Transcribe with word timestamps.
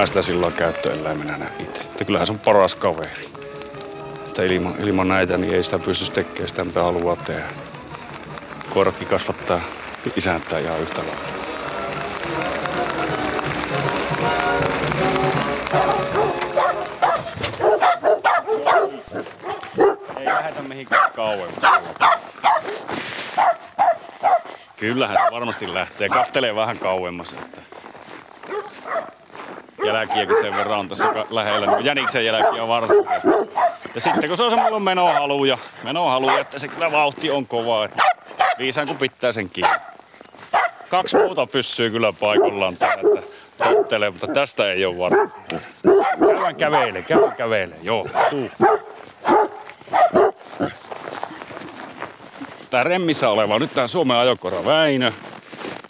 mä 0.00 0.06
sitä 0.06 0.22
silloin 0.22 0.52
käyttöeläimenä 0.52 1.50
itse. 1.58 1.80
Että 1.80 2.04
kyllähän 2.04 2.26
se 2.26 2.32
on 2.32 2.38
paras 2.38 2.74
kaveri. 2.74 3.28
Että 4.26 4.42
ilman, 4.42 4.74
ilman 4.78 5.08
näitä 5.08 5.36
niin 5.36 5.54
ei 5.54 5.62
sitä 5.62 5.78
pysty 5.78 6.12
tekemään 6.12 6.48
sitä, 6.48 6.64
mitä 6.64 6.82
haluaa 6.82 7.16
tehdä. 7.16 7.48
Koiratkin 8.74 9.08
kasvattaa 9.08 9.60
isäntää 10.16 10.58
ihan 10.58 10.80
yhtä 10.80 11.02
lailla. 11.02 11.22
Ei 20.18 20.26
lähdetä 20.26 20.62
mihinkään 20.62 21.12
kauemmas. 21.12 21.80
Kyllähän 24.76 25.16
se 25.26 25.32
varmasti 25.32 25.74
lähtee. 25.74 26.08
Kattelee 26.08 26.54
vähän 26.54 26.78
kauemmas. 26.78 27.32
Että 27.32 27.79
jälkiäkin 29.86 30.36
sen 30.40 30.56
verran 30.56 30.78
on 30.78 30.88
tässä 30.88 31.04
lähellä. 31.30 31.66
Niin 31.66 31.84
jäniksen 31.84 32.24
jälkiä 32.24 32.68
varsinkin. 32.68 33.12
Ja 33.94 34.00
sitten 34.00 34.28
kun 34.28 34.36
se 34.36 34.42
on 34.42 34.50
semmoinen 34.50 34.82
menohalu 34.82 35.44
ja 35.44 35.58
menohalu, 35.82 36.28
että 36.28 36.58
se 36.58 36.68
kyllä 36.68 36.92
vauhti 36.92 37.30
on 37.30 37.46
kova. 37.46 37.84
Että 37.84 38.02
viisaan 38.58 38.86
kun 38.86 38.98
pitää 38.98 39.32
sen 39.32 39.50
kiinni. 39.50 39.74
Kaksi 40.88 41.16
muuta 41.16 41.46
pyssyy 41.46 41.90
kyllä 41.90 42.12
paikallaan 42.12 42.76
täällä, 42.76 43.10
että 43.18 43.32
tottelee, 43.64 44.10
mutta 44.10 44.26
tästä 44.26 44.72
ei 44.72 44.84
ole 44.84 44.98
varma. 44.98 45.30
Käydään 46.20 46.56
kävelee, 46.56 47.02
käydään 47.02 47.36
kävelee. 47.36 47.78
Joo, 47.82 48.08
tuu. 48.30 48.50
Tää 52.70 52.82
remmissä 52.82 53.28
oleva 53.28 53.58
nyt 53.58 53.74
tää 53.74 53.86
Suomen 53.86 54.16
ajokora 54.16 54.64
Väinö, 54.64 55.12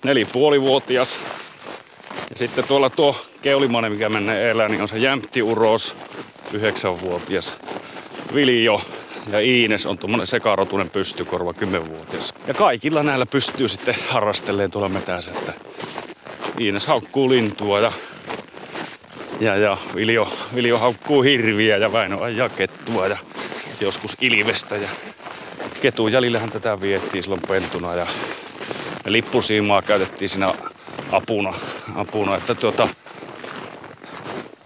nelipuolivuotias. 0.04 1.18
Ja 2.30 2.38
sitten 2.38 2.64
tuolla 2.68 2.90
tuo 2.90 3.16
keulimainen, 3.42 3.92
mikä 3.92 4.08
menee 4.08 4.50
elää, 4.50 4.68
niin 4.68 4.82
on 4.82 4.88
se 4.88 4.98
Jämpti 4.98 5.42
Uros, 5.42 5.94
yhdeksänvuotias. 6.52 7.52
Viljo 8.34 8.80
ja 9.32 9.40
Iines 9.40 9.86
on 9.86 9.98
tuommoinen 9.98 10.26
sekarotunen 10.26 10.90
pystykorva, 10.90 11.54
kymmenvuotias. 11.54 12.34
Ja 12.46 12.54
kaikilla 12.54 13.02
näillä 13.02 13.26
pystyy 13.26 13.68
sitten 13.68 13.94
harrasteleen 14.08 14.70
tuolla 14.70 14.88
metässä, 14.88 15.30
että 15.30 15.52
Iines 16.60 16.86
haukkuu 16.86 17.30
lintua 17.30 17.80
ja, 17.80 17.92
ja, 19.40 19.56
ja 19.56 19.76
Viljo, 19.94 20.32
Viljo 20.54 20.78
haukkuu 20.78 21.22
hirviä 21.22 21.76
ja 21.76 21.92
Väinö 21.92 22.16
ajaa 22.20 22.48
kettua 22.48 23.06
ja 23.06 23.16
joskus 23.80 24.16
ilvestä. 24.20 24.76
Ja 24.76 24.88
ketun 25.80 26.12
jäljillähän 26.12 26.50
tätä 26.50 26.80
viettiin 26.80 27.22
silloin 27.22 27.42
pentuna 27.48 27.94
ja 27.94 28.06
lippusiimaa 29.06 29.82
käytettiin 29.82 30.28
siinä 30.28 30.54
apuna, 31.12 31.54
apuna 31.94 32.36
että 32.36 32.54
tuota, 32.54 32.88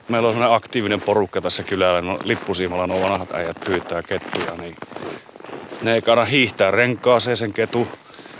meillä 0.08 0.28
on 0.28 0.34
sellainen 0.34 0.56
aktiivinen 0.56 1.00
porukka 1.00 1.40
tässä 1.40 1.62
kylällä. 1.62 2.00
No, 2.00 2.18
lippusiimalla 2.24 2.86
nuo 2.86 3.00
vanhat 3.00 3.32
äijät 3.32 3.56
pyytää 3.64 4.02
kettuja, 4.02 4.54
niin 4.60 4.76
ne 5.82 5.94
ei 5.94 6.02
kannata 6.02 6.30
hiihtää 6.30 6.70
renkaaseen 6.70 7.36
sen 7.36 7.52
ketu. 7.52 7.88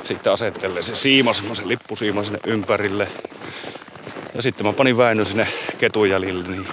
Sitten 0.05 0.33
asettelee 0.33 0.83
se 0.83 0.97
siima, 0.97 1.35
semmoisen 1.35 1.69
lippusiima 1.69 2.25
sinne 2.25 2.39
ympärille. 2.47 3.09
Ja 4.35 4.43
sitten 4.43 4.67
mä 4.67 4.73
panin 4.73 4.99
Väinö 4.99 5.25
sinne 5.25 5.47
ketun 5.79 6.11
jäljille, 6.11 6.49
niin 6.49 6.69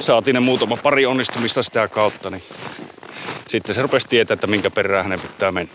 saatiin 0.00 0.34
ne 0.34 0.40
muutama 0.40 0.76
pari 0.76 1.06
onnistumista 1.06 1.62
sitä 1.62 1.88
kautta, 1.88 2.30
niin 2.30 2.42
sitten 3.48 3.74
se 3.74 3.82
rupesi 3.82 4.08
tietää, 4.08 4.34
että 4.34 4.46
minkä 4.46 4.70
perään 4.70 5.04
hänen 5.04 5.20
pitää 5.20 5.52
mennä. 5.52 5.72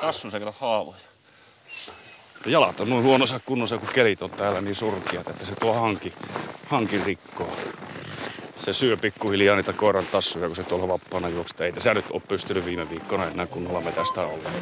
Kassun 0.00 0.30
se 0.30 0.40
haavoja. 0.58 1.09
Jalat 2.46 2.80
on 2.80 2.90
noin 2.90 3.04
huonossa 3.04 3.40
kunnossa, 3.46 3.78
kun 3.78 3.88
kelit 3.94 4.22
on 4.22 4.30
täällä 4.30 4.60
niin 4.60 4.74
surkiat, 4.74 5.28
että 5.28 5.46
se 5.46 5.54
tuo 5.54 5.72
hanki, 5.72 6.12
hanki 6.66 7.00
rikkoo. 7.04 7.56
Se 8.56 8.72
syö 8.72 8.96
pikkuhiljaa 8.96 9.56
niitä 9.56 9.72
koiran 9.72 10.06
tassuja, 10.12 10.46
kun 10.46 10.56
se 10.56 10.62
tuolla 10.62 10.88
vapaana 10.88 11.28
juoksee. 11.28 11.66
Ei 11.66 11.72
tässä 11.72 11.94
nyt 11.94 12.04
ole 12.10 12.22
pystynyt 12.28 12.64
viime 12.64 12.90
viikkona 12.90 13.26
enää 13.26 13.46
kunnolla 13.46 13.80
metästä 13.80 14.20
ollenkaan. 14.20 14.54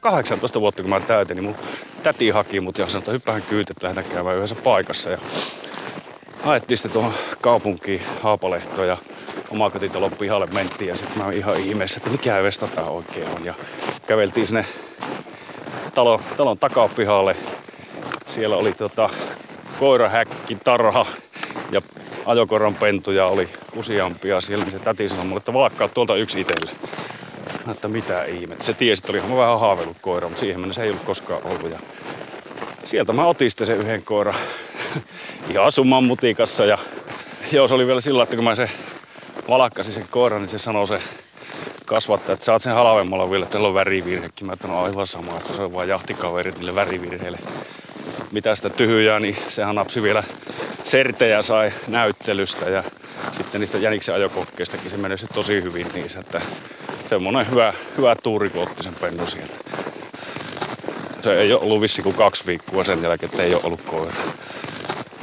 18 0.00 0.60
vuotta 0.60 0.82
kun 0.82 0.90
mä 0.90 1.00
täytin, 1.00 1.36
niin 1.36 1.44
mun 1.44 1.56
täti 2.02 2.30
haki 2.30 2.60
mut 2.60 2.78
ja 2.78 2.86
sanoi, 2.86 2.98
että 2.98 3.12
hyppähän 3.12 3.42
kyyt, 3.42 3.70
että 3.70 3.86
lähdetään 3.86 4.14
käymään 4.14 4.36
yhdessä 4.36 4.54
paikassa. 4.64 5.10
Ja 5.10 5.18
haettiin 6.42 6.78
sitten 6.78 6.92
tuohon 6.92 7.14
kaupunkiin 7.40 8.02
Haapalehtoon 8.22 8.88
ja 8.88 8.96
omakotitalon 9.56 10.10
pihalle 10.10 10.46
mentiin 10.46 10.88
ja 10.88 10.96
sitten 10.96 11.18
mä 11.18 11.32
ihan 11.32 11.60
ihmeessä, 11.60 11.96
että 11.96 12.10
mikä 12.10 12.42
vesta 12.42 12.68
tää 12.68 12.84
oikein 12.84 13.28
on. 13.36 13.44
Ja 13.44 13.54
käveltiin 14.06 14.46
sinne 14.46 14.66
talon, 15.94 16.18
talon 16.36 16.58
takapihalle. 16.58 17.36
Siellä 18.34 18.56
oli 18.56 18.72
tota, 18.72 19.10
koirahäkki, 19.80 20.58
tarha 20.64 21.06
ja 21.70 21.80
ajokoran 22.26 22.74
pentuja 22.74 23.26
oli 23.26 23.48
useampia 23.76 24.40
siellä, 24.40 24.64
se 24.70 24.78
täti 24.78 25.08
sanoi 25.08 25.24
mulle, 25.24 25.38
että 25.38 25.52
valakkaa 25.52 25.88
tuolta 25.88 26.16
yksi 26.16 26.40
itselle. 26.40 26.70
Että 27.70 27.88
mitä 27.88 28.24
ihmettä. 28.24 28.64
Se 28.64 28.74
tiesi, 28.74 29.00
että 29.00 29.12
oli 29.12 29.18
ihan 29.18 29.36
vähän 29.36 29.60
haaveillut 29.60 29.96
koira, 30.00 30.28
mutta 30.28 30.40
siihen 30.40 30.60
mennessä 30.60 30.82
ei 30.82 30.90
ollut 30.90 31.04
koskaan 31.04 31.40
ollut. 31.44 31.70
Ja 31.70 31.78
sieltä 32.84 33.12
mä 33.12 33.26
otin 33.26 33.50
sitten 33.50 33.66
sen 33.66 33.78
yhden 33.78 34.02
koiran 34.02 34.34
ihan 35.50 35.72
summan 35.72 36.04
mutikassa. 36.04 36.64
Ja 36.64 36.78
joo, 37.52 37.68
se 37.68 37.74
oli 37.74 37.86
vielä 37.86 38.00
sillä, 38.00 38.22
että 38.22 38.36
kun 38.36 38.44
mä 38.44 38.54
se 38.54 38.70
valakkasin 39.48 39.92
sen 39.92 40.08
koiran, 40.10 40.40
niin 40.40 40.50
se 40.50 40.58
sanoi 40.58 40.88
se 40.88 41.02
kasvattaja, 41.84 42.34
että 42.34 42.44
saat 42.44 42.62
sen 42.62 42.74
halvemmalla 42.74 43.30
vielä, 43.30 43.44
että 43.44 43.58
on 43.58 43.74
värivirhekin. 43.74 44.46
Mä 44.46 44.52
että 44.52 44.68
no 44.68 44.82
aivan 44.82 45.06
sama, 45.06 45.36
että 45.36 45.52
se 45.52 45.62
on 45.62 45.72
vaan 45.74 45.88
jahtikaverit 45.88 46.58
niille 46.58 46.74
värivirheille. 46.74 47.38
Mitä 48.32 48.56
sitä 48.56 48.70
tyhjää, 48.70 49.20
niin 49.20 49.36
sehän 49.48 49.74
napsi 49.74 50.02
vielä 50.02 50.24
sertejä 50.84 51.42
sai 51.42 51.72
näyttelystä 51.88 52.70
ja 52.70 52.84
sitten 53.36 53.60
niistä 53.60 53.78
jäniksen 53.78 54.14
ajokokkeistakin 54.14 54.90
se 54.90 54.96
menee 54.96 55.18
tosi 55.34 55.62
hyvin 55.62 55.86
niissä, 55.94 56.18
että 56.18 56.40
semmonen 57.08 57.50
hyvä, 57.50 57.74
hyvä 57.98 58.16
tuuri, 58.22 58.50
kun 58.50 58.62
otti 58.62 58.82
sen 58.82 58.94
pennun 58.94 59.26
sieltä. 59.26 59.54
Se 61.22 61.32
ei 61.40 61.52
ole 61.52 61.62
ollut 61.62 61.80
vissi 61.80 62.02
kuin 62.02 62.14
kaksi 62.14 62.46
viikkoa 62.46 62.84
sen 62.84 63.02
jälkeen, 63.02 63.30
että 63.30 63.42
ei 63.42 63.54
ole 63.54 63.62
ollut 63.64 63.82
koira. 63.82 64.16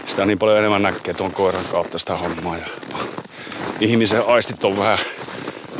Sitä 0.07 0.25
niin 0.25 0.39
paljon 0.39 0.57
enemmän 0.57 0.81
näkee 0.81 1.13
tuon 1.13 1.31
koiran 1.31 1.65
kautta 1.71 1.99
sitä 1.99 2.15
hommaa. 2.15 2.57
Ja 2.57 2.65
ihmisen 3.79 4.27
aistit 4.27 4.63
on 4.63 4.77
vähän, 4.77 4.99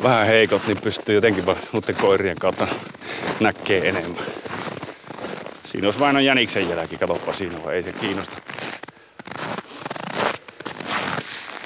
vähän 0.04 0.28
heikot, 0.28 0.68
niin 0.68 0.82
pystyy 0.82 1.16
jotenkin 1.16 1.44
muiden 1.46 1.96
koirien 2.02 2.38
kautta 2.40 2.68
näkee 3.40 3.90
enemmän. 3.90 4.24
Siinä 5.66 5.88
olisi 5.88 6.00
vain 6.00 6.26
jäniksen 6.26 6.70
jälki, 6.70 6.98
katoppa 6.98 7.34
siinä 7.34 7.58
on, 7.66 7.74
ei 7.74 7.84
se 7.84 7.92
kiinnosta. 7.92 8.38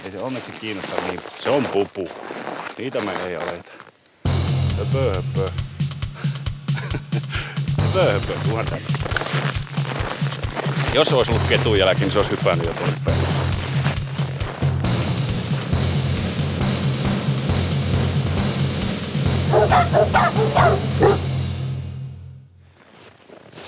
Ei 0.06 0.12
se 0.12 0.19
onneksi 0.19 0.51
kiinnosta 0.51 0.95
niin 1.07 1.19
Se 1.39 1.50
on 1.50 1.65
pupu. 1.65 2.09
Niitä 2.77 3.01
me 3.01 3.12
ei 3.27 3.35
aleta. 3.35 3.71
Höpö, 4.77 5.13
höpö. 5.13 5.51
höpö, 7.94 8.33
höpö. 8.56 8.77
Jos 10.94 11.07
se 11.07 11.15
olisi 11.15 11.31
ollut 11.31 11.47
ketun 11.50 11.79
jälkeen, 11.79 12.01
niin 12.01 12.12
se 12.12 12.18
olisi 12.18 12.31
hypännyt 12.31 12.68
jo 12.68 12.74
tuonne 12.74 12.95
päin. 13.06 13.46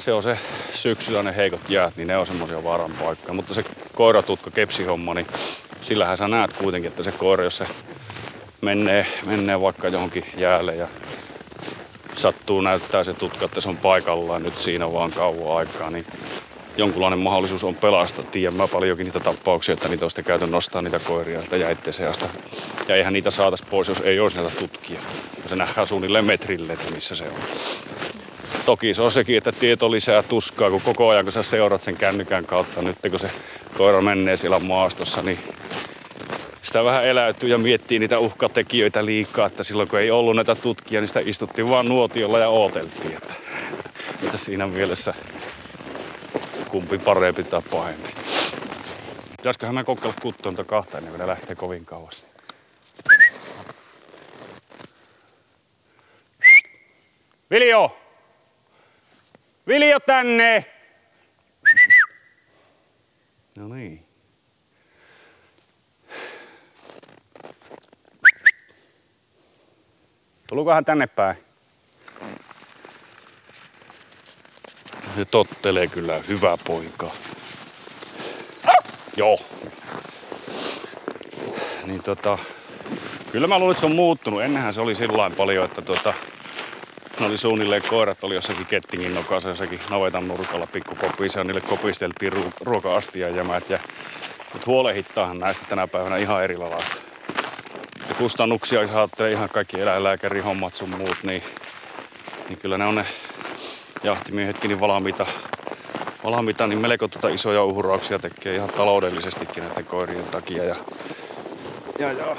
Se 0.06 0.14
on 0.14 0.24
se 0.24 0.38
syksyllä 0.74 1.24
ne 1.24 1.36
heikot 1.36 1.70
jäät, 1.70 1.96
niin 1.96 2.08
ne 2.08 2.18
on 2.18 2.28
semmoisia 2.28 2.64
vaaran 2.64 2.92
paikkoja. 2.92 3.34
Mutta 3.34 3.54
se 3.54 3.64
koiratutka 3.96 4.52
kepsihomma, 4.52 5.14
niin 5.14 5.28
sillähän 5.82 6.18
sä 6.18 6.28
näet 6.28 6.54
kuitenkin, 6.54 6.92
että 6.92 7.04
se 7.04 7.12
koira, 7.12 7.44
jos 7.44 7.58
se 7.58 7.68
menee, 8.62 9.06
menee 9.26 9.62
vaikka 9.62 9.88
johonkin 9.88 10.26
jäälle 10.38 10.76
ja 10.76 10.88
sattuu 12.16 12.62
näyttää 12.62 13.04
se 13.04 13.14
tutka, 13.14 13.46
että 13.46 13.62
se 13.62 13.70
on 13.70 13.78
paikallaan 13.78 14.44
nyt 14.44 14.58
siinä 14.58 14.94
vaan 14.94 15.12
kauan 15.12 15.58
aikaa, 15.58 15.90
niin 15.90 16.06
jonkunlainen 16.78 17.20
mahdollisuus 17.20 17.64
on 17.64 17.76
pelastaa. 17.76 18.26
Tiedän 18.26 18.54
mä 18.54 18.68
paljonkin 18.68 19.06
niitä 19.06 19.20
tapauksia, 19.20 19.74
että 19.74 19.88
niitä 19.88 20.06
on 20.06 20.12
sitten 20.12 20.26
käyty 20.26 20.48
nostaa 20.48 20.82
niitä 20.82 21.00
koiria 21.00 21.42
sitä 21.42 21.58
jäitteen 21.58 21.94
seasta. 21.94 22.26
Ja 22.88 22.96
eihän 22.96 23.14
niitä 23.14 23.32
saatas 23.32 23.62
pois, 23.62 23.88
jos 23.88 24.00
ei 24.04 24.20
olisi 24.20 24.38
näitä 24.38 24.60
tutkia. 24.60 25.00
Se 25.50 25.56
nähdään 25.56 25.88
suunnilleen 25.88 26.26
metrille, 26.26 26.74
että 26.74 26.92
missä 26.92 27.16
se 27.16 27.24
on. 27.24 27.40
Toki 28.66 28.94
se 28.94 29.02
on 29.02 29.12
sekin, 29.12 29.38
että 29.38 29.52
tieto 29.52 29.92
lisää 29.92 30.24
tuskaa, 30.24 30.70
kun 30.70 30.82
koko 30.82 31.10
ajan 31.10 31.26
kun 31.26 31.32
sä 31.32 31.44
seurat 31.44 31.82
sen 31.82 31.98
kännykän 31.98 32.46
kautta, 32.46 32.82
nyt 32.82 32.98
kun 33.12 33.20
se 33.20 33.32
koira 33.78 34.02
menee 34.02 34.38
siellä 34.38 34.60
maastossa, 34.60 35.22
niin 35.22 35.40
sitä 36.64 36.84
vähän 36.84 37.06
eläytyy 37.06 37.50
ja 37.50 37.58
miettii 37.58 38.00
niitä 38.00 38.20
uhkatekijöitä 38.20 39.06
liikaa, 39.06 39.48
että 39.48 39.64
silloin 39.64 39.90
kun 39.90 40.00
ei 40.00 40.12
ollut 40.12 40.36
näitä 40.36 40.56
tutkia, 40.56 41.02
niin 41.02 41.08
sitä 41.08 41.22
istuttiin 41.26 41.70
vaan 41.70 41.86
nuotiolla 41.86 42.40
ja 42.40 42.50
ooteltiin, 42.50 43.14
että 43.14 43.34
mitä 44.22 44.38
siinä 44.38 44.68
mielessä 44.68 45.14
kumpi 46.72 46.98
parempi 46.98 47.44
tai 47.44 47.62
pahempi. 47.72 48.14
Pitäisiköhän 49.38 49.76
mä 49.76 49.84
kokeilla 49.84 50.16
kuttonta 50.22 50.64
kahta 50.64 50.98
ennen 50.98 51.12
kuin 51.12 51.20
ne 51.20 51.28
lähtee 51.28 51.56
kovin 51.56 51.86
kauas. 51.86 52.24
Viljo! 57.52 57.98
Viljo 59.68 60.00
tänne! 60.00 60.66
No 63.58 63.68
niin. 63.68 64.06
Tulukohan 70.48 70.86
tänne 70.86 71.08
päin? 71.08 71.49
Se 75.20 75.26
tottelee 75.26 75.88
kyllä 75.88 76.22
hyvä 76.28 76.58
poika. 76.68 77.12
Joo. 79.18 79.40
Niin 81.86 82.04
tota, 82.04 82.38
kyllä 83.32 83.48
mä 83.48 83.60
luulen, 83.60 83.72
että 83.72 83.80
se 83.80 83.86
on 83.86 83.96
muuttunut. 83.96 84.42
Ennenhän 84.42 84.74
se 84.74 84.82
oli 84.82 84.96
sillä 84.96 85.32
paljon, 85.38 85.66
että 85.66 85.82
tota, 85.82 86.14
ne 87.20 87.26
oli 87.26 87.38
suunnilleen 87.38 87.82
koirat, 87.90 88.24
oli 88.24 88.36
jossakin 88.36 88.66
kettingin 88.66 89.14
nokassa, 89.14 89.50
jossakin 89.50 89.80
navetan 89.90 90.28
nurkalla 90.28 90.68
pikkukopissa 90.68 91.40
ja 91.40 91.44
niille 91.44 91.62
kopisteltiin 91.62 92.34
ru- 92.34 92.54
ruoka-astia 92.62 93.30
jämät. 93.30 93.70
Ja, 93.70 93.80
mutta 94.54 94.66
huolehittaahan 94.66 95.40
näistä 95.40 95.66
tänä 95.70 95.88
päivänä 95.88 96.18
ihan 96.18 96.44
eri 96.44 96.58
lailla. 96.58 96.84
Ja 98.10 98.16
kustannuksia, 98.16 98.82
jos 98.82 98.92
ihan 99.32 99.50
kaikki 99.50 99.82
eläinlääkäri 99.82 100.40
hommat 100.40 100.76
sun 100.76 100.90
muut, 100.90 101.18
niin, 101.24 101.44
niin 102.50 102.60
kyllä 102.60 102.78
ne 102.78 102.86
on 102.86 102.96
ne 102.96 103.06
jahtimiehetkin 104.04 104.70
niin 104.70 104.80
valmiita, 104.80 105.26
valmiita 106.24 106.68
niin 106.68 106.82
melko 106.82 107.08
tota 107.08 107.30
isoja 107.30 107.64
uhrauksia 107.64 108.20
tekee 108.20 108.56
ihan 108.56 108.70
taloudellisestikin 108.70 109.64
näiden 109.64 109.86
koirien 109.86 110.24
takia. 110.24 110.64
Ja, 110.64 110.76
ja, 112.00 112.12
ja 112.12 112.36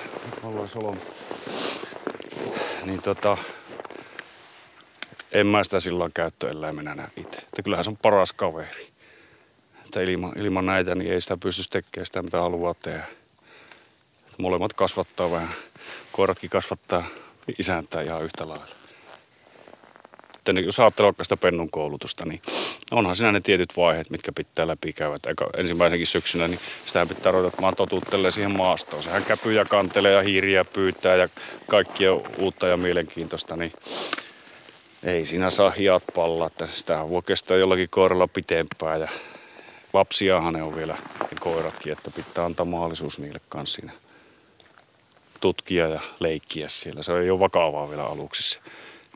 solon. 0.67 1.01
Niin 2.85 3.03
tota, 3.03 3.39
en 5.33 5.47
mä 5.47 5.65
sitä 5.65 5.81
silloin 5.81 6.13
käyttöeläimenä 6.15 6.95
näe 6.95 7.09
itse. 7.17 7.39
Että 7.39 7.63
kyllähän 7.63 7.85
se 7.85 7.91
on 7.91 7.97
paras 7.97 8.33
kaveri. 8.33 8.89
Että 9.85 10.01
ilman, 10.01 10.33
ilman 10.39 10.67
näitä 10.67 10.95
niin 10.95 11.13
ei 11.13 11.21
sitä 11.21 11.37
pysty 11.37 11.63
tekemään 11.71 12.07
sitä, 12.07 12.23
mitä 12.23 12.41
haluaa 12.41 12.75
tehdä. 12.75 13.05
Molemmat 14.39 14.73
kasvattaa 14.73 15.31
vähän. 15.31 15.49
Koiratkin 16.13 16.51
kasvattaa 16.51 17.05
isäntää 17.59 18.03
ihan 18.03 18.25
yhtä 18.25 18.49
lailla. 18.49 18.80
Niin, 20.53 20.65
jos 20.65 20.81
ajattelee 20.81 21.07
vaikka 21.07 21.25
sitä 21.25 21.37
pennun 21.37 21.71
koulutusta, 21.71 22.27
niin 22.27 22.43
onhan 22.93 23.17
siinä 23.17 23.33
ne 23.33 23.41
tietyt 23.41 23.77
vaiheet, 23.77 24.11
mitkä 24.11 24.33
pitää 24.33 24.67
läpikäydä. 24.67 25.17
Eikä 25.27 25.47
ensimmäisenkin 25.57 26.07
syksynä, 26.07 26.49
niin 26.49 26.61
sitä 26.87 27.07
pitää 27.07 27.33
ruveta, 27.33 27.63
mä 27.63 27.73
totuttelee 27.73 28.31
siihen 28.31 28.57
maastoon. 28.57 29.03
Sehän 29.03 29.25
käpyy 29.25 29.53
ja 29.53 29.65
kantelee 29.65 30.13
ja 30.13 30.23
hiiriä 30.23 30.65
pyytää 30.65 31.17
ja 31.17 31.29
kaikkia 31.69 32.15
uutta 32.39 32.67
ja 32.67 32.77
mielenkiintoista. 32.77 33.57
Niin 33.57 33.73
ei 35.03 35.25
siinä 35.27 35.51
saa 35.51 35.71
hiat 35.71 36.05
pallaa, 36.15 36.47
että 36.47 36.67
sitä 36.67 37.09
voi 37.09 37.23
kestää 37.27 37.57
jollakin 37.57 37.89
koiralla 37.91 38.29
pitempään 38.29 39.01
ja 39.01 39.09
lapsiahan 39.93 40.55
ne 40.55 40.63
on 40.63 40.77
vielä 40.77 40.97
ne 41.21 41.37
koiratkin, 41.41 41.93
että 41.93 42.11
pitää 42.11 42.45
antaa 42.45 42.67
mahdollisuus 42.67 43.19
niille 43.19 43.41
kanssa 43.49 43.77
siinä 43.77 43.93
tutkia 45.41 45.89
ja 45.89 46.01
leikkiä 46.21 46.69
siellä. 46.69 47.03
Se 47.03 47.19
ei 47.19 47.31
ole 47.31 47.41
vakavaa 47.41 47.91
vielä 47.91 48.05
aluksi. 48.05 48.61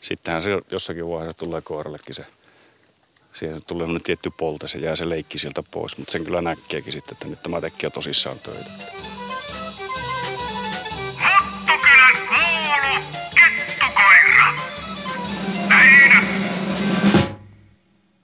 Sittenhän 0.02 0.42
se 0.42 0.50
jossakin 0.70 1.08
vaiheessa 1.08 1.38
tulee 1.38 1.60
koirallekin 1.60 2.14
se, 2.14 2.26
siihen 3.32 3.62
tulee 3.66 3.86
tietty 4.04 4.30
polte, 4.36 4.68
se 4.68 4.78
jää 4.78 4.96
se 4.96 5.08
leikki 5.08 5.38
sieltä 5.38 5.62
pois, 5.70 5.98
mutta 5.98 6.12
sen 6.12 6.24
kyllä 6.24 6.40
näkeekin 6.40 6.92
sitten, 6.92 7.12
että 7.12 7.28
nyt 7.28 7.42
tämä 7.42 7.60
tekee 7.60 7.90
tosissaan 7.90 8.38
töitä. 8.38 8.70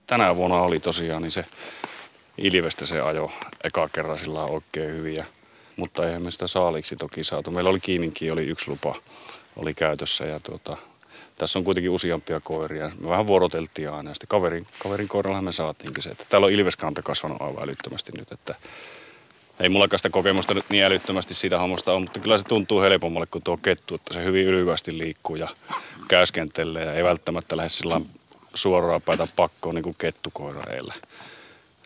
tänä 0.06 0.36
vuonna 0.36 0.56
oli 0.56 0.80
tosiaan 0.80 1.22
niin 1.22 1.30
se 1.30 1.44
Ilvestä 2.38 2.86
se 2.86 3.00
ajo 3.00 3.32
eka 3.64 3.88
kerran 3.88 4.18
sillä 4.18 4.44
oikein 4.44 4.90
hyvin. 4.90 5.14
Ja, 5.14 5.24
mutta 5.76 6.06
eihän 6.06 6.22
me 6.22 6.30
sitä 6.30 6.46
saaliksi 6.46 6.96
toki 6.96 7.24
saatu. 7.24 7.50
Meillä 7.50 7.70
oli 7.70 7.80
Kiiminkin, 7.80 8.32
oli 8.32 8.46
yksi 8.46 8.70
lupa 8.70 8.94
oli 9.56 9.74
käytössä 9.74 10.24
ja 10.24 10.40
tuota, 10.40 10.76
tässä 11.40 11.58
on 11.58 11.64
kuitenkin 11.64 11.90
useampia 11.90 12.40
koiria. 12.40 12.90
Me 13.00 13.08
vähän 13.08 13.26
vuoroteltiin 13.26 13.90
aina 13.90 14.14
sitten 14.14 14.28
kaverin, 14.28 14.66
kaverin 14.78 15.08
koiralla 15.08 15.42
me 15.42 15.52
saatiinkin 15.52 16.02
se, 16.02 16.10
että 16.10 16.24
täällä 16.28 16.44
on 16.46 16.52
Ilveskanta 16.52 17.02
kasvanut 17.02 17.42
aivan 17.42 17.64
älyttömästi 17.64 18.12
nyt, 18.18 18.32
että 18.32 18.54
ei 19.60 19.68
mulla 19.68 19.88
sitä 19.96 20.10
kokemusta 20.10 20.54
nyt 20.54 20.64
niin 20.68 20.84
älyttömästi 20.84 21.34
siitä 21.34 21.58
hommasta 21.58 21.92
on, 21.92 22.02
mutta 22.02 22.20
kyllä 22.20 22.38
se 22.38 22.44
tuntuu 22.44 22.80
helpommalle 22.80 23.26
kuin 23.26 23.44
tuo 23.44 23.56
kettu, 23.56 23.94
että 23.94 24.14
se 24.14 24.24
hyvin 24.24 24.46
ylyvästi 24.46 24.98
liikkuu 24.98 25.36
ja 25.36 25.48
käyskentelee 26.08 26.84
ja 26.84 26.94
ei 26.94 27.04
välttämättä 27.04 27.56
lähde 27.56 27.68
sillä 27.68 28.00
suoraan 28.54 29.02
päätä 29.02 29.28
pakkoon 29.36 29.74
niin 29.74 29.82
kuin 29.82 29.96
kettukoirareilla. 29.98 30.94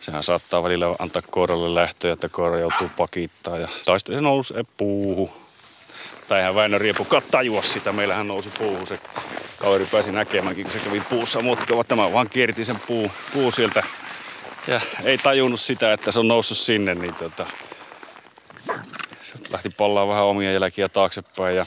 Sehän 0.00 0.22
saattaa 0.22 0.62
välillä 0.62 0.96
antaa 0.98 1.22
koiralle 1.30 1.74
lähtöä, 1.74 2.12
että 2.12 2.28
koira 2.28 2.58
joutuu 2.58 2.90
pakittaa. 2.96 3.58
Ja, 3.58 3.68
tai 3.84 4.00
sitten 4.00 4.16
se 4.16 4.20
nousi 4.20 4.54
puuhu. 4.76 5.30
Tai 6.28 6.38
eihän 6.38 6.54
Väinö 6.54 6.78
Riepukaan 6.78 7.22
tajua 7.30 7.62
sitä. 7.62 7.92
Meillähän 7.92 8.28
nousi 8.28 8.48
puuhu. 8.58 8.86
Se 8.86 8.98
kaveri 9.58 9.86
pääsi 9.86 10.12
näkemäänkin, 10.12 10.64
kun 10.64 10.72
se 10.72 10.78
kävi 10.78 11.02
puussa 11.10 11.42
mutkava. 11.42 11.84
Tämä 11.84 12.12
vaan 12.12 12.28
kierti 12.28 12.64
sen 12.64 12.76
puu, 12.86 13.10
puu 13.32 13.52
sieltä. 13.52 13.82
Ja 14.66 14.80
ei 15.04 15.18
tajunnut 15.18 15.60
sitä, 15.60 15.92
että 15.92 16.12
se 16.12 16.20
on 16.20 16.28
noussut 16.28 16.58
sinne. 16.58 16.94
Niin 16.94 17.14
tota, 17.14 17.46
se 19.22 19.34
lähti 19.52 19.70
pallaan 19.70 20.08
vähän 20.08 20.24
omia 20.24 20.52
jälkiä 20.52 20.88
taaksepäin. 20.88 21.56
Ja 21.56 21.66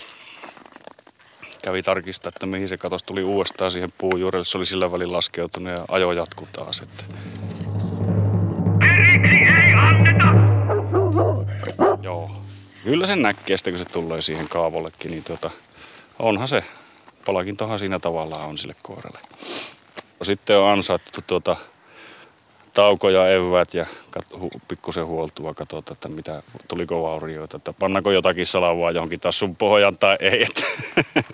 kävi 1.62 1.84
tarkistaa, 1.84 2.29
että 2.29 2.46
mihin 2.46 2.70
se 2.70 2.77
katos 2.77 3.03
tuli 3.03 3.24
uudestaan 3.24 3.72
siihen 3.72 3.93
puun 3.98 4.20
juurelle. 4.20 4.46
Se 4.46 4.58
oli 4.58 4.65
sillä 4.65 4.91
välin 4.91 5.12
laskeutunut 5.12 5.74
ja 5.74 5.86
ajo 5.88 6.12
jatkuu 6.12 6.48
taas. 6.51 6.79
Että. 6.79 7.03
Kyllä 12.88 13.08
sen 13.08 13.22
näkee 13.22 13.58
sitten, 13.58 13.74
kun 13.74 13.86
se 13.86 13.94
tulee 13.94 14.22
siihen 14.22 14.50
kaavollekin, 14.50 15.12
niin 15.12 15.24
tuota, 15.24 15.51
onhan 16.20 16.48
se. 16.48 16.63
Palkintohan 17.25 17.79
siinä 17.79 18.00
tavallaan 18.00 18.50
on 18.50 18.58
sille 18.58 18.74
koiralle. 18.84 19.20
Sitten 20.22 20.60
on 20.60 20.70
ansaittu 20.70 21.22
tuota, 21.27 21.56
taukoja 22.74 23.34
eväät 23.34 23.74
ja 23.74 23.86
pikkusen 24.67 25.06
huoltua 25.06 25.53
katsotaan, 25.53 25.96
että 25.96 26.10
mitä, 26.10 26.44
tuliko 26.67 27.03
vaurioita, 27.03 27.58
että 27.58 27.74
pannako 27.74 28.12
jotakin 28.12 28.48
salavaa 28.48 28.91
johonkin 28.91 29.20
tassun 29.20 29.56
pohjaan 29.56 29.98
tai 29.98 30.17
ei. 30.20 30.44
Että 30.44 30.63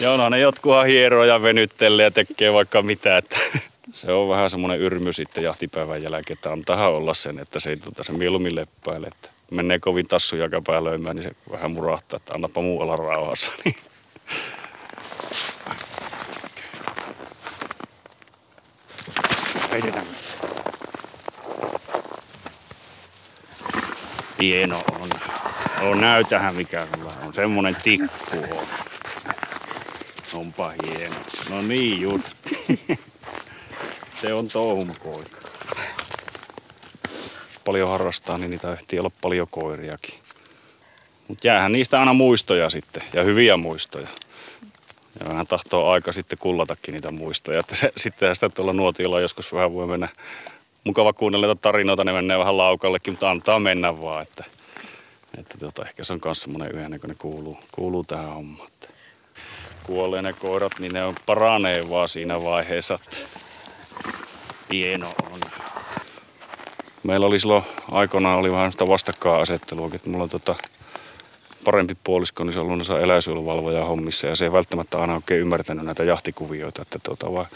ja 0.00 0.12
onhan 0.12 0.32
ne 0.32 0.38
jotkuhan 0.38 0.86
hieroo 0.86 1.24
ja 1.24 1.42
venyttelee 1.42 2.04
ja 2.04 2.10
tekee 2.10 2.52
vaikka 2.52 2.82
mitä. 2.82 3.16
Että 3.16 3.36
se 3.92 4.12
on 4.12 4.28
vähän 4.28 4.50
semmoinen 4.50 4.80
yrmy 4.80 5.12
sitten 5.12 5.44
jahtipäivän 5.44 6.02
jälkeen, 6.02 6.36
että 6.36 6.52
antaa 6.52 6.88
olla 6.88 7.14
sen, 7.14 7.38
että 7.38 7.60
se 7.60 7.70
ei 7.70 7.76
tuota, 7.76 8.04
se 8.04 8.12
mieluummin 8.12 8.56
leppäile. 8.56 9.06
Että 9.06 9.37
menee 9.50 9.78
kovin 9.78 10.08
tassu 10.08 10.36
jalkapää 10.36 10.84
löymään, 10.84 11.16
niin 11.16 11.22
se 11.24 11.30
vähän 11.50 11.70
murahtaa, 11.70 12.16
että 12.16 12.34
annapa 12.34 12.60
muu 12.60 12.80
olla 12.80 12.96
rauhassa. 12.96 13.52
Niin. 13.64 13.76
Heitetään. 19.72 20.06
Hieno 24.40 24.82
on. 25.00 25.10
On 25.80 26.00
näytähän 26.00 26.54
mikä 26.54 26.86
sulla 26.94 27.12
on. 27.24 27.34
Semmonen 27.34 27.76
tikku 27.82 28.36
on. 28.58 28.66
Onpa 30.34 30.72
hieno. 30.86 31.14
No 31.50 31.62
niin 31.62 32.00
just. 32.00 32.36
Se 34.20 34.34
on 34.34 34.48
touhun 34.48 34.94
poika. 35.04 35.47
Paljon 37.68 37.88
harrastaa, 37.88 38.38
niin 38.38 38.50
niitä 38.50 38.72
ehtii 38.72 38.98
olla 38.98 39.10
paljon 39.20 39.48
koiriakin. 39.50 40.14
Mutta 41.28 41.46
jäähän 41.46 41.72
niistä 41.72 42.00
aina 42.00 42.12
muistoja 42.12 42.70
sitten, 42.70 43.02
ja 43.12 43.22
hyviä 43.22 43.56
muistoja. 43.56 44.08
Ja 45.20 45.28
vähän 45.28 45.46
tahtoo 45.46 45.90
aika 45.90 46.12
sitten 46.12 46.38
kullatakin 46.38 46.92
niitä 46.94 47.10
muistoja. 47.10 47.60
Että 47.60 47.76
se, 47.76 47.92
sittenhän 47.96 48.36
sitä 48.36 48.48
tuolla 48.48 48.72
nuotiolla 48.72 49.20
joskus 49.20 49.52
vähän 49.52 49.74
voi 49.74 49.86
mennä 49.86 50.08
mukava 50.84 51.12
kuunnella 51.12 51.54
tarinoita, 51.54 52.04
ne 52.04 52.12
menee 52.12 52.38
vähän 52.38 52.56
laukallekin, 52.56 53.12
mutta 53.12 53.30
antaa 53.30 53.58
mennä 53.58 54.00
vaan. 54.00 54.22
Että, 54.22 54.44
että 55.38 55.58
tota, 55.58 55.86
ehkä 55.86 56.04
se 56.04 56.12
on 56.12 56.20
myös 56.24 56.40
semmoinen 56.40 56.74
yhden, 56.74 57.00
kun 57.00 57.10
ne 57.10 57.16
kuuluu, 57.18 57.58
kuuluu 57.72 58.04
tähän 58.04 58.34
hommaan 58.34 58.70
kuolee 59.82 60.22
ne 60.22 60.32
koirat, 60.32 60.72
niin 60.78 60.92
ne 60.92 61.04
on 61.04 61.14
paranee 61.26 61.88
vaan 61.90 62.08
siinä 62.08 62.42
vaiheessa. 62.42 62.98
Hieno 64.72 65.14
on. 65.32 65.40
Meillä 67.02 67.26
oli 67.26 67.40
silloin 67.40 67.64
aikoinaan 67.90 68.38
oli 68.38 68.52
vähän 68.52 68.72
sitä 68.72 68.88
vastakkainasettelua, 68.88 69.90
että 69.94 70.10
mulla 70.10 70.24
on 70.24 70.30
tota 70.30 70.56
parempi 71.64 71.96
puolisko, 72.04 72.44
niin 72.44 72.52
se 72.52 72.58
on 72.58 72.64
ollut 72.64 72.78
noissa 72.78 73.00
eläinsuojeluvalvoja 73.00 73.84
hommissa 73.84 74.26
ja 74.26 74.36
se 74.36 74.44
ei 74.44 74.52
välttämättä 74.52 74.98
aina 74.98 75.14
oikein 75.14 75.40
ymmärtänyt 75.40 75.84
näitä 75.84 76.04
jahtikuvioita, 76.04 76.82
että 76.82 76.98
tota 76.98 77.32
vaan 77.32 77.46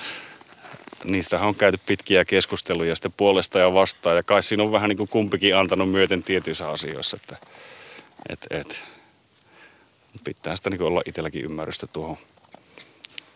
niistähän 1.05 1.49
on 1.49 1.55
käyty 1.55 1.79
pitkiä 1.87 2.25
keskusteluja 2.25 2.97
sitten 2.97 3.15
puolesta 3.17 3.59
ja 3.59 3.75
vastaan 3.75 4.17
ja 4.17 4.23
kai 4.23 4.43
siinä 4.43 4.63
on 4.63 4.73
vähän 4.73 4.89
niin 4.89 4.97
kuin 4.97 5.09
kumpikin 5.09 5.57
antanut 5.57 5.91
myöten 5.91 6.23
tietyissä 6.23 6.69
asioissa, 6.69 7.17
että 7.17 7.37
et, 8.29 8.47
et, 8.51 8.85
pitää 10.25 10.57
sitä 10.57 10.71
niin 10.71 10.83
olla 10.83 11.03
itselläkin 11.07 11.45
ymmärrystä 11.45 11.87
tuohon, 11.87 12.17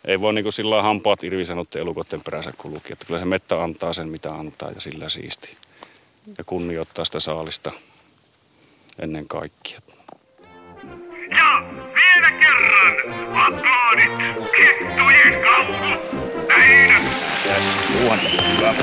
ei 0.04 0.20
voi 0.20 0.34
niin 0.34 0.52
sillä 0.52 0.82
hampaat 0.82 1.24
irvisanotte 1.24 1.78
elukotten 1.78 2.20
perässä 2.20 2.52
kulki. 2.58 2.92
Että 2.92 3.04
kyllä 3.04 3.18
se 3.18 3.24
mettä 3.24 3.62
antaa 3.62 3.92
sen, 3.92 4.08
mitä 4.08 4.34
antaa 4.34 4.70
ja 4.70 4.80
sillä 4.80 5.08
siisti. 5.08 5.56
Ja 6.38 6.44
kunnioittaa 6.44 7.04
sitä 7.04 7.20
saalista 7.20 7.72
ennen 8.98 9.28
kaikkea. 9.28 9.78
Ja 11.30 11.62
vielä 11.94 12.30
kerran 12.30 12.96
aplodit 13.34 14.36
kettujen 14.56 15.42
kauhu 15.42 15.72
näin. 16.48 16.92
Yes, 17.46 17.64
hyvä. 18.58 18.74